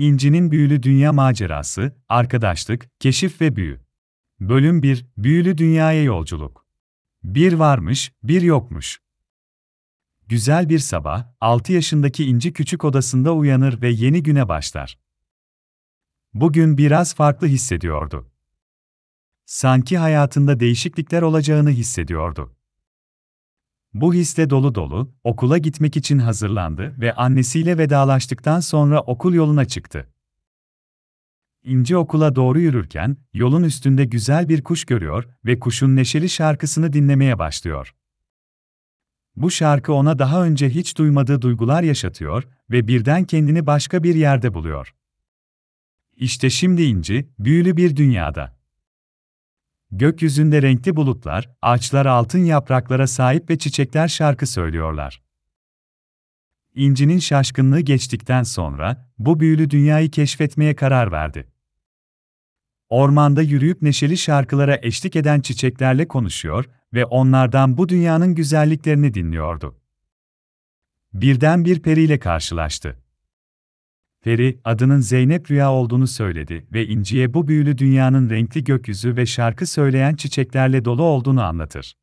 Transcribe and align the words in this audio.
İnci'nin 0.00 0.50
Büyülü 0.50 0.82
Dünya 0.82 1.12
Macerası, 1.12 1.96
Arkadaşlık, 2.08 3.00
Keşif 3.00 3.40
ve 3.40 3.56
Büyü. 3.56 3.80
Bölüm 4.40 4.82
1, 4.82 5.06
Büyülü 5.16 5.58
Dünyaya 5.58 6.02
Yolculuk. 6.02 6.66
Bir 7.24 7.52
varmış, 7.52 8.12
bir 8.22 8.42
yokmuş. 8.42 9.00
Güzel 10.28 10.68
bir 10.68 10.78
sabah, 10.78 11.26
6 11.40 11.72
yaşındaki 11.72 12.24
İnci 12.24 12.52
küçük 12.52 12.84
odasında 12.84 13.34
uyanır 13.34 13.82
ve 13.82 13.88
yeni 13.88 14.22
güne 14.22 14.48
başlar. 14.48 14.98
Bugün 16.34 16.78
biraz 16.78 17.14
farklı 17.14 17.46
hissediyordu. 17.46 18.30
Sanki 19.44 19.98
hayatında 19.98 20.60
değişiklikler 20.60 21.22
olacağını 21.22 21.70
hissediyordu. 21.70 22.56
Bu 23.94 24.14
hisle 24.14 24.50
dolu 24.50 24.74
dolu, 24.74 25.12
okula 25.24 25.58
gitmek 25.58 25.96
için 25.96 26.18
hazırlandı 26.18 26.94
ve 27.00 27.14
annesiyle 27.14 27.78
vedalaştıktan 27.78 28.60
sonra 28.60 29.00
okul 29.00 29.34
yoluna 29.34 29.64
çıktı. 29.64 30.06
İnci 31.64 31.96
okula 31.96 32.36
doğru 32.36 32.60
yürürken, 32.60 33.16
yolun 33.32 33.62
üstünde 33.62 34.04
güzel 34.04 34.48
bir 34.48 34.62
kuş 34.62 34.84
görüyor 34.84 35.28
ve 35.44 35.58
kuşun 35.58 35.96
neşeli 35.96 36.28
şarkısını 36.28 36.92
dinlemeye 36.92 37.38
başlıyor. 37.38 37.94
Bu 39.36 39.50
şarkı 39.50 39.92
ona 39.92 40.18
daha 40.18 40.44
önce 40.44 40.70
hiç 40.70 40.98
duymadığı 40.98 41.42
duygular 41.42 41.82
yaşatıyor 41.82 42.44
ve 42.70 42.88
birden 42.88 43.24
kendini 43.24 43.66
başka 43.66 44.02
bir 44.02 44.14
yerde 44.14 44.54
buluyor. 44.54 44.94
İşte 46.16 46.50
şimdi 46.50 46.82
İnci, 46.82 47.28
büyülü 47.38 47.76
bir 47.76 47.96
dünyada. 47.96 48.59
Gökyüzünde 49.92 50.62
renkli 50.62 50.96
bulutlar, 50.96 51.50
ağaçlar 51.62 52.06
altın 52.06 52.44
yapraklara 52.44 53.06
sahip 53.06 53.50
ve 53.50 53.58
çiçekler 53.58 54.08
şarkı 54.08 54.46
söylüyorlar. 54.46 55.22
İnci'nin 56.74 57.18
şaşkınlığı 57.18 57.80
geçtikten 57.80 58.42
sonra, 58.42 59.10
bu 59.18 59.40
büyülü 59.40 59.70
dünyayı 59.70 60.10
keşfetmeye 60.10 60.76
karar 60.76 61.12
verdi. 61.12 61.46
Ormanda 62.88 63.42
yürüyüp 63.42 63.82
neşeli 63.82 64.16
şarkılara 64.16 64.78
eşlik 64.82 65.16
eden 65.16 65.40
çiçeklerle 65.40 66.08
konuşuyor 66.08 66.64
ve 66.94 67.04
onlardan 67.04 67.78
bu 67.78 67.88
dünyanın 67.88 68.34
güzelliklerini 68.34 69.14
dinliyordu. 69.14 69.76
Birden 71.12 71.64
bir 71.64 71.82
periyle 71.82 72.18
karşılaştı. 72.18 72.96
Peri, 74.22 74.60
adının 74.64 75.00
Zeynep 75.00 75.50
Rüya 75.50 75.72
olduğunu 75.72 76.06
söyledi 76.06 76.66
ve 76.72 76.86
İnci'ye 76.86 77.34
bu 77.34 77.48
büyülü 77.48 77.78
dünyanın 77.78 78.30
renkli 78.30 78.64
gökyüzü 78.64 79.16
ve 79.16 79.26
şarkı 79.26 79.66
söyleyen 79.66 80.14
çiçeklerle 80.14 80.84
dolu 80.84 81.02
olduğunu 81.02 81.42
anlatır. 81.42 81.96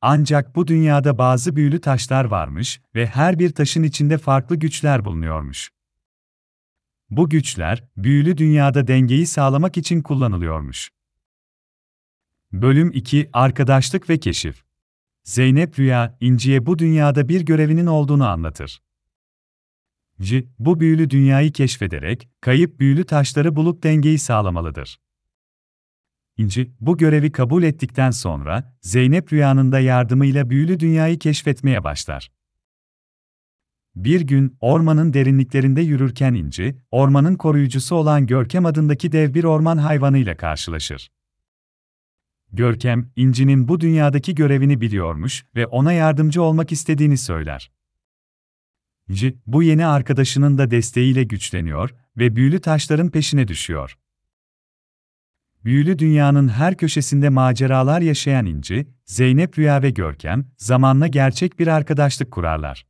Ancak 0.00 0.56
bu 0.56 0.66
dünyada 0.66 1.18
bazı 1.18 1.56
büyülü 1.56 1.80
taşlar 1.80 2.24
varmış 2.24 2.80
ve 2.94 3.06
her 3.06 3.38
bir 3.38 3.50
taşın 3.50 3.82
içinde 3.82 4.18
farklı 4.18 4.56
güçler 4.56 5.04
bulunuyormuş. 5.04 5.70
Bu 7.10 7.28
güçler, 7.28 7.84
büyülü 7.96 8.38
dünyada 8.38 8.86
dengeyi 8.86 9.26
sağlamak 9.26 9.76
için 9.76 10.02
kullanılıyormuş. 10.02 10.90
Bölüm 12.52 12.90
2 12.94 13.30
Arkadaşlık 13.32 14.10
ve 14.10 14.18
Keşif 14.18 14.64
Zeynep 15.24 15.78
Rüya, 15.78 16.16
İnci'ye 16.20 16.66
bu 16.66 16.78
dünyada 16.78 17.28
bir 17.28 17.40
görevinin 17.40 17.86
olduğunu 17.86 18.26
anlatır. 18.28 18.82
C, 20.20 20.44
bu 20.58 20.80
büyülü 20.80 21.10
dünyayı 21.10 21.52
keşfederek, 21.52 22.28
kayıp 22.40 22.80
büyülü 22.80 23.04
taşları 23.04 23.56
bulup 23.56 23.82
dengeyi 23.82 24.18
sağlamalıdır. 24.18 25.00
İnci, 26.36 26.72
bu 26.80 26.96
görevi 26.96 27.32
kabul 27.32 27.62
ettikten 27.62 28.10
sonra, 28.10 28.76
Zeynep 28.80 29.32
rüyanında 29.32 29.80
yardımıyla 29.80 30.50
büyülü 30.50 30.80
dünyayı 30.80 31.18
keşfetmeye 31.18 31.84
başlar. 31.84 32.30
Bir 33.94 34.20
gün, 34.20 34.56
ormanın 34.60 35.14
derinliklerinde 35.14 35.80
yürürken 35.80 36.34
İnci, 36.34 36.76
ormanın 36.90 37.34
koruyucusu 37.34 37.94
olan 37.94 38.26
Görkem 38.26 38.66
adındaki 38.66 39.12
dev 39.12 39.34
bir 39.34 39.44
orman 39.44 39.78
hayvanıyla 39.78 40.36
karşılaşır. 40.36 41.10
Görkem, 42.52 43.10
İnci'nin 43.16 43.68
bu 43.68 43.80
dünyadaki 43.80 44.34
görevini 44.34 44.80
biliyormuş 44.80 45.46
ve 45.56 45.66
ona 45.66 45.92
yardımcı 45.92 46.42
olmak 46.42 46.72
istediğini 46.72 47.18
söyler. 47.18 47.70
İnci, 49.08 49.38
bu 49.46 49.62
yeni 49.62 49.86
arkadaşının 49.86 50.58
da 50.58 50.70
desteğiyle 50.70 51.24
güçleniyor 51.24 51.90
ve 52.16 52.36
büyülü 52.36 52.60
taşların 52.60 53.10
peşine 53.10 53.48
düşüyor. 53.48 53.98
Büyülü 55.64 55.98
dünyanın 55.98 56.48
her 56.48 56.76
köşesinde 56.76 57.28
maceralar 57.28 58.00
yaşayan 58.00 58.46
İnci, 58.46 58.86
Zeynep 59.04 59.58
Rüya 59.58 59.82
ve 59.82 59.90
Görkem, 59.90 60.46
zamanla 60.56 61.06
gerçek 61.06 61.58
bir 61.58 61.66
arkadaşlık 61.66 62.30
kurarlar. 62.30 62.86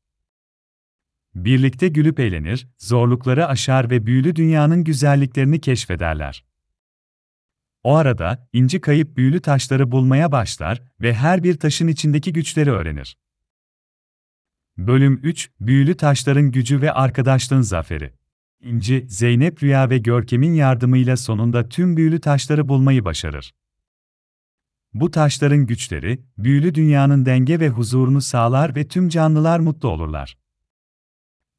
Birlikte 1.34 1.88
gülüp 1.88 2.20
eğlenir, 2.20 2.68
zorlukları 2.78 3.46
aşar 3.46 3.90
ve 3.90 4.06
büyülü 4.06 4.36
dünyanın 4.36 4.84
güzelliklerini 4.84 5.60
keşfederler. 5.60 6.44
O 7.82 7.94
arada, 7.94 8.48
İnci 8.52 8.80
kayıp 8.80 9.16
büyülü 9.16 9.40
taşları 9.40 9.92
bulmaya 9.92 10.32
başlar 10.32 10.82
ve 11.00 11.14
her 11.14 11.42
bir 11.42 11.58
taşın 11.58 11.88
içindeki 11.88 12.32
güçleri 12.32 12.70
öğrenir. 12.70 13.16
Bölüm 14.78 15.20
3 15.22 15.50
Büyülü 15.60 15.96
Taşların 15.96 16.52
Gücü 16.52 16.80
ve 16.80 16.92
Arkadaşlığın 16.92 17.60
Zaferi 17.60 18.12
İnci, 18.62 19.06
Zeynep 19.08 19.62
Rüya 19.62 19.90
ve 19.90 19.98
Görkem'in 19.98 20.52
yardımıyla 20.52 21.16
sonunda 21.16 21.68
tüm 21.68 21.96
büyülü 21.96 22.20
taşları 22.20 22.68
bulmayı 22.68 23.04
başarır. 23.04 23.54
Bu 24.94 25.10
taşların 25.10 25.66
güçleri, 25.66 26.20
büyülü 26.38 26.74
dünyanın 26.74 27.26
denge 27.26 27.60
ve 27.60 27.68
huzurunu 27.68 28.20
sağlar 28.20 28.76
ve 28.76 28.88
tüm 28.88 29.08
canlılar 29.08 29.60
mutlu 29.60 29.88
olurlar. 29.88 30.38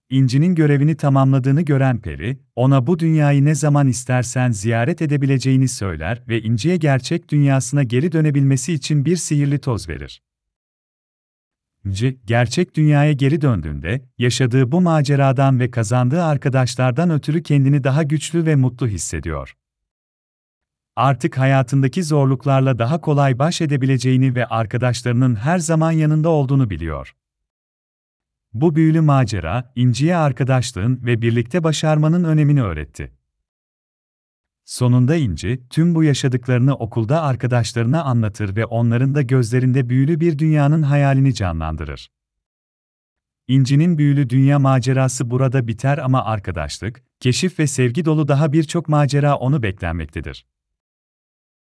İnci'nin 0.10 0.56
görevini 0.56 0.98
tamamladığını 0.98 1.62
gören 1.62 2.02
peri, 2.02 2.40
ona 2.56 2.88
bu 2.88 3.00
dünyayı 3.00 3.46
ne 3.46 3.56
zaman 3.56 3.88
istersen 3.88 4.52
ziyaret 4.52 5.02
edebileceğini 5.02 5.68
söyler 5.68 6.24
ve 6.28 6.42
İnci'ye 6.42 6.78
gerçek 6.78 7.30
dünyasına 7.30 7.84
geri 7.84 8.12
dönebilmesi 8.12 8.74
için 8.74 9.06
bir 9.06 9.16
sihirli 9.16 9.60
toz 9.60 9.90
verir. 9.90 10.22
C, 11.92 12.18
gerçek 12.26 12.76
dünyaya 12.76 13.12
geri 13.12 13.42
döndüğünde, 13.42 14.02
yaşadığı 14.18 14.72
bu 14.72 14.82
maceradan 14.82 15.60
ve 15.60 15.72
kazandığı 15.72 16.24
arkadaşlardan 16.24 17.10
ötürü 17.10 17.44
kendini 17.44 17.84
daha 17.84 18.04
güçlü 18.04 18.46
ve 18.46 18.56
mutlu 18.56 18.88
hissediyor. 18.88 19.54
Artık 20.96 21.38
hayatındaki 21.38 22.04
zorluklarla 22.04 22.80
daha 22.80 23.02
kolay 23.02 23.40
baş 23.40 23.62
edebileceğini 23.62 24.36
ve 24.36 24.46
arkadaşlarının 24.46 25.36
her 25.36 25.60
zaman 25.60 25.92
yanında 25.92 26.30
olduğunu 26.30 26.70
biliyor. 26.70 27.16
Bu 28.54 28.76
büyülü 28.76 29.02
macera, 29.02 29.72
İnci'ye 29.76 30.16
arkadaşlığın 30.16 31.06
ve 31.06 31.22
birlikte 31.22 31.64
başarmanın 31.64 32.24
önemini 32.24 32.64
öğretti. 32.64 33.17
Sonunda 34.68 35.16
İnci, 35.16 35.62
tüm 35.70 35.96
bu 35.96 36.04
yaşadıklarını 36.04 36.76
okulda 36.76 37.22
arkadaşlarına 37.22 38.04
anlatır 38.04 38.56
ve 38.56 38.66
onların 38.66 39.16
da 39.16 39.22
gözlerinde 39.22 39.90
büyülü 39.90 40.20
bir 40.20 40.40
dünyanın 40.40 40.82
hayalini 40.82 41.34
canlandırır. 41.34 42.12
İnci'nin 43.48 43.98
büyülü 43.98 44.30
dünya 44.30 44.60
macerası 44.60 45.32
burada 45.32 45.68
biter 45.68 45.98
ama 45.98 46.26
arkadaşlık, 46.26 47.04
keşif 47.20 47.60
ve 47.60 47.68
sevgi 47.68 48.06
dolu 48.06 48.28
daha 48.28 48.54
birçok 48.54 48.90
macera 48.90 49.36
onu 49.36 49.64
beklenmektedir. 49.64 50.46